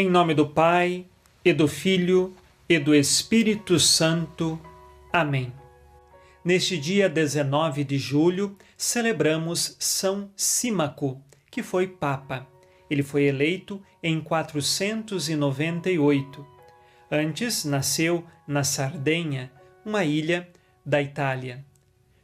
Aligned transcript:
Em 0.00 0.08
nome 0.08 0.32
do 0.32 0.46
Pai, 0.46 1.06
e 1.44 1.52
do 1.52 1.66
Filho, 1.66 2.32
e 2.68 2.78
do 2.78 2.94
Espírito 2.94 3.80
Santo. 3.80 4.56
Amém. 5.12 5.52
Neste 6.44 6.78
dia 6.78 7.08
19 7.08 7.82
de 7.82 7.98
julho, 7.98 8.56
celebramos 8.76 9.74
São 9.80 10.30
Símaco, 10.36 11.20
que 11.50 11.64
foi 11.64 11.88
Papa. 11.88 12.46
Ele 12.88 13.02
foi 13.02 13.24
eleito 13.24 13.82
em 14.00 14.20
498. 14.20 16.46
Antes 17.10 17.64
nasceu 17.64 18.24
na 18.46 18.62
Sardenha, 18.62 19.50
uma 19.84 20.04
ilha 20.04 20.48
da 20.86 21.02
Itália. 21.02 21.64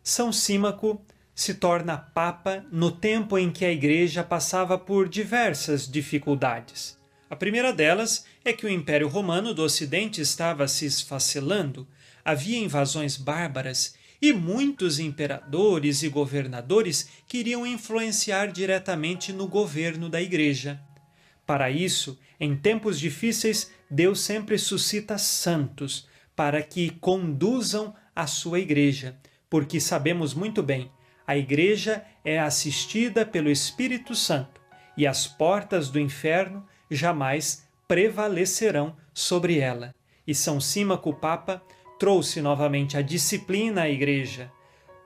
São 0.01 0.33
Símaco 0.33 1.03
se 1.35 1.55
torna 1.55 1.99
Papa 1.99 2.65
no 2.71 2.93
tempo 2.93 3.37
em 3.37 3.51
que 3.51 3.65
a 3.65 3.73
Igreja 3.73 4.23
passava 4.23 4.79
por 4.79 5.09
diversas 5.09 5.91
dificuldades. 5.91 7.03
A 7.29 7.37
primeira 7.37 7.73
delas 7.73 8.25
é 8.45 8.53
que 8.53 8.67
o 8.67 8.71
Império 8.71 9.09
Romano 9.09 9.55
do 9.55 9.63
Ocidente 9.63 10.21
estava 10.21 10.69
se 10.69 10.85
esfacelando, 10.85 11.89
havia 12.25 12.59
invasões 12.59 13.17
bárbaras 13.17 13.95
e 14.21 14.33
muitos 14.33 14.99
imperadores 14.99 16.03
e 16.03 16.09
governadores 16.09 17.09
queriam 17.27 17.67
influenciar 17.67 18.53
diretamente 18.53 19.33
no 19.33 19.47
governo 19.47 20.09
da 20.09 20.21
Igreja. 20.21 20.81
Para 21.47 21.71
isso, 21.71 22.19
em 22.39 22.57
tempos 22.57 22.99
difíceis, 22.99 23.71
Deus 23.91 24.21
sempre 24.21 24.59
suscita 24.59 25.19
santos 25.19 26.09
para 26.35 26.63
que 26.63 26.91
conduzam 26.91 27.95
a 28.15 28.27
sua 28.27 28.61
Igreja, 28.61 29.19
porque 29.49 29.81
sabemos 29.81 30.35
muito 30.35 30.63
bem, 30.63 30.91
a 31.27 31.37
Igreja 31.37 32.05
é 32.25 32.39
assistida 32.39 33.25
pelo 33.25 33.51
Espírito 33.51 34.15
Santo 34.15 34.61
e 34.97 35.07
as 35.07 35.27
portas 35.27 35.89
do 35.89 35.99
inferno 35.99 36.67
jamais 36.91 37.67
prevalecerão 37.87 38.97
sobre 39.13 39.59
ela. 39.59 39.95
E 40.27 40.35
São 40.35 40.61
Símaco 40.61 41.13
Papa 41.13 41.63
trouxe 41.99 42.41
novamente 42.41 42.97
a 42.97 43.03
disciplina 43.03 43.83
à 43.83 43.91
Igreja, 43.91 44.51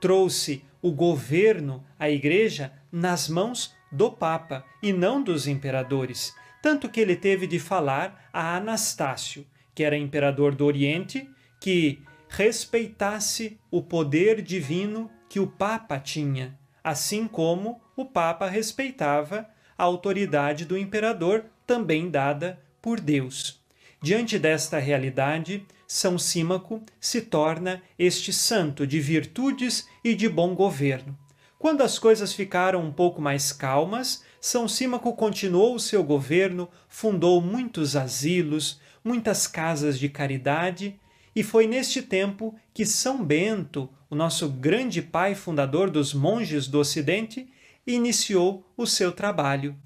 trouxe 0.00 0.64
o 0.80 0.92
governo 0.92 1.84
à 1.98 2.08
Igreja 2.08 2.72
nas 2.90 3.28
mãos 3.28 3.74
do 3.90 4.10
Papa 4.10 4.64
e 4.82 4.92
não 4.92 5.22
dos 5.22 5.46
imperadores, 5.46 6.34
tanto 6.62 6.88
que 6.88 7.00
ele 7.00 7.16
teve 7.16 7.46
de 7.46 7.58
falar 7.58 8.28
a 8.32 8.56
Anastácio, 8.56 9.46
que 9.74 9.82
era 9.82 9.96
imperador 9.96 10.54
do 10.54 10.64
Oriente, 10.64 11.28
que 11.60 12.02
respeitasse 12.28 13.58
o 13.70 13.82
poder 13.82 14.42
divino 14.42 15.10
que 15.28 15.40
o 15.40 15.46
Papa 15.46 15.98
tinha, 15.98 16.58
assim 16.82 17.26
como 17.26 17.80
o 17.96 18.04
Papa 18.04 18.48
respeitava 18.48 19.48
a 19.76 19.84
autoridade 19.84 20.64
do 20.64 20.76
imperador, 20.76 21.44
também 21.68 22.08
dada 22.08 22.58
por 22.80 22.98
Deus. 22.98 23.60
Diante 24.00 24.38
desta 24.38 24.78
realidade, 24.78 25.66
São 25.86 26.18
Símaco 26.18 26.82
se 26.98 27.20
torna 27.20 27.82
este 27.98 28.32
santo 28.32 28.86
de 28.86 28.98
virtudes 28.98 29.86
e 30.02 30.14
de 30.14 30.30
bom 30.30 30.54
governo. 30.54 31.16
Quando 31.58 31.82
as 31.82 31.98
coisas 31.98 32.32
ficaram 32.32 32.82
um 32.82 32.90
pouco 32.90 33.20
mais 33.20 33.52
calmas, 33.52 34.24
São 34.40 34.66
Símaco 34.66 35.12
continuou 35.12 35.74
o 35.74 35.80
seu 35.80 36.02
governo, 36.02 36.70
fundou 36.88 37.42
muitos 37.42 37.96
asilos, 37.96 38.80
muitas 39.04 39.46
casas 39.46 39.98
de 39.98 40.08
caridade, 40.08 40.98
e 41.36 41.42
foi 41.42 41.66
neste 41.66 42.00
tempo 42.00 42.54
que 42.72 42.86
São 42.86 43.22
Bento, 43.22 43.90
o 44.08 44.14
nosso 44.14 44.48
grande 44.48 45.02
pai 45.02 45.34
fundador 45.34 45.90
dos 45.90 46.14
monges 46.14 46.66
do 46.66 46.78
Ocidente, 46.78 47.46
iniciou 47.86 48.64
o 48.74 48.86
seu 48.86 49.12
trabalho. 49.12 49.76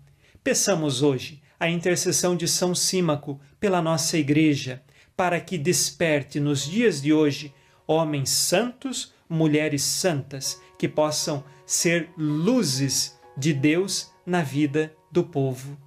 Peçamos 0.45 1.03
hoje 1.03 1.43
a 1.63 1.71
intercessão 1.71 2.35
de 2.35 2.49
São 2.49 2.75
Símaco 2.75 3.41
pela 3.61 3.81
nossa 3.81 4.19
Igreja, 4.19 4.83
para 5.17 5.41
que 5.41 5.57
desperte 5.57 6.41
nos 6.41 6.69
dias 6.69 7.01
de 7.01 7.13
hoje 7.13 7.55
homens 7.87 8.31
santos, 8.31 9.15
mulheres 9.29 9.85
santas, 9.85 10.61
que 10.77 10.89
possam 10.89 11.45
ser 11.65 12.11
luzes 12.19 13.17
de 13.37 13.53
Deus 13.53 14.11
na 14.27 14.43
vida 14.43 14.93
do 15.09 15.23
povo. 15.23 15.79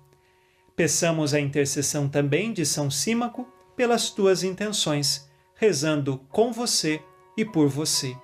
Peçamos 0.77 1.33
a 1.33 1.41
intercessão 1.41 2.07
também 2.07 2.53
de 2.53 2.65
São 2.65 2.89
Símaco 2.89 3.45
pelas 3.75 4.09
tuas 4.09 4.45
intenções, 4.45 5.29
rezando 5.55 6.19
com 6.29 6.53
você 6.53 7.01
e 7.35 7.43
por 7.43 7.67
você. 7.67 8.15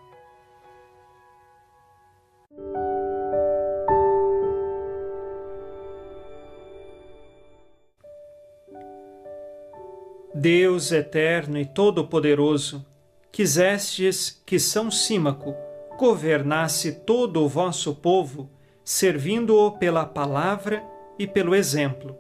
Deus 10.33 10.93
eterno 10.93 11.59
e 11.59 11.65
todo-poderoso, 11.65 12.85
quisestes 13.33 14.41
que 14.45 14.59
São 14.59 14.89
Símaco 14.89 15.53
governasse 15.97 16.93
todo 16.93 17.43
o 17.43 17.49
vosso 17.49 17.93
povo, 17.93 18.49
servindo-o 18.83 19.73
pela 19.73 20.05
palavra 20.05 20.83
e 21.19 21.27
pelo 21.27 21.53
exemplo. 21.53 22.17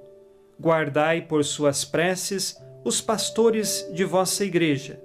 Guardai 0.59 1.21
por 1.21 1.45
suas 1.45 1.85
preces 1.85 2.57
os 2.83 2.99
pastores 2.99 3.89
de 3.93 4.03
vossa 4.03 4.43
igreja 4.43 5.01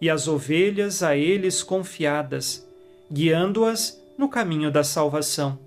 e 0.00 0.08
as 0.08 0.26
ovelhas 0.26 1.02
a 1.02 1.14
eles 1.14 1.62
confiadas, 1.62 2.66
guiando-as 3.12 4.02
no 4.16 4.30
caminho 4.30 4.70
da 4.70 4.82
salvação. 4.82 5.58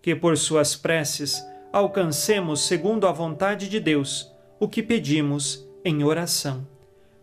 Que 0.00 0.14
por 0.14 0.38
suas 0.38 0.74
preces 0.74 1.44
alcancemos, 1.70 2.62
segundo 2.62 3.06
a 3.06 3.12
vontade 3.12 3.68
de 3.68 3.78
Deus, 3.78 4.32
o 4.58 4.66
que 4.66 4.82
pedimos 4.82 5.66
em 5.84 6.04
oração. 6.04 6.66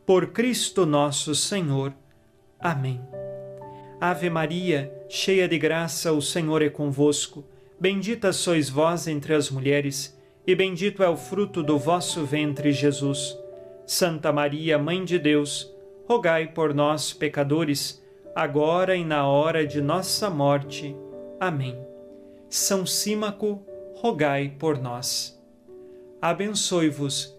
Por 0.06 0.28
Cristo 0.28 0.86
nosso 0.86 1.34
Senhor. 1.36 1.94
Amém. 2.60 3.00
Ave 4.02 4.30
Maria, 4.30 4.92
cheia 5.08 5.48
de 5.48 5.58
graça, 5.58 6.12
o 6.12 6.22
Senhor 6.22 6.62
é 6.62 6.70
convosco. 6.70 7.46
Bendita 7.80 8.34
sois 8.34 8.70
vós 8.70 9.08
entre 9.08 9.34
as 9.34 9.50
mulheres, 9.50 10.18
e 10.46 10.56
bendito 10.56 11.04
é 11.04 11.10
o 11.10 11.16
fruto 11.16 11.64
do 11.64 11.78
vosso 11.78 12.26
ventre, 12.26 12.72
Jesus. 12.72 13.38
Santa 13.86 14.32
Maria, 14.32 14.78
Mãe 14.78 15.04
de 15.06 15.18
Deus, 15.18 15.72
rogai 16.08 16.48
por 16.48 16.74
nós, 16.74 17.14
pecadores, 17.14 18.04
agora 18.36 18.96
e 18.96 19.06
na 19.06 19.28
hora 19.28 19.66
de 19.66 19.82
nossa 19.82 20.30
morte. 20.30 20.96
Amém. 21.40 21.78
São 22.50 22.86
Símaco, 22.86 23.64
rogai 23.96 24.54
por 24.58 24.78
nós. 24.78 25.40
Abençoe-vos 26.22 27.39